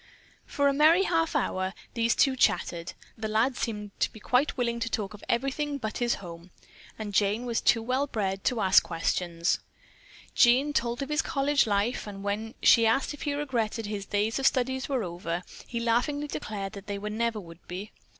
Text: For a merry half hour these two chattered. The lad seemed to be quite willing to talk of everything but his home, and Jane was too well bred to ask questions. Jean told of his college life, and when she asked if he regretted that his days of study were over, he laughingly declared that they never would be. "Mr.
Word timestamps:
For 0.47 0.67
a 0.67 0.73
merry 0.73 1.03
half 1.03 1.35
hour 1.35 1.75
these 1.93 2.15
two 2.15 2.35
chattered. 2.35 2.93
The 3.19 3.27
lad 3.27 3.55
seemed 3.55 3.91
to 3.99 4.11
be 4.11 4.19
quite 4.19 4.57
willing 4.57 4.79
to 4.79 4.89
talk 4.89 5.13
of 5.13 5.23
everything 5.29 5.77
but 5.77 5.99
his 5.99 6.15
home, 6.15 6.49
and 6.97 7.13
Jane 7.13 7.45
was 7.45 7.61
too 7.61 7.83
well 7.83 8.07
bred 8.07 8.43
to 8.45 8.61
ask 8.61 8.81
questions. 8.81 9.59
Jean 10.33 10.73
told 10.73 11.03
of 11.03 11.09
his 11.09 11.21
college 11.21 11.67
life, 11.67 12.07
and 12.07 12.23
when 12.23 12.55
she 12.63 12.87
asked 12.87 13.13
if 13.13 13.21
he 13.21 13.35
regretted 13.35 13.85
that 13.85 13.89
his 13.91 14.07
days 14.07 14.39
of 14.39 14.47
study 14.47 14.81
were 14.89 15.03
over, 15.03 15.43
he 15.67 15.79
laughingly 15.79 16.27
declared 16.27 16.73
that 16.73 16.87
they 16.87 16.97
never 16.97 17.39
would 17.39 17.67
be. 17.67 17.91
"Mr. 17.95 17.99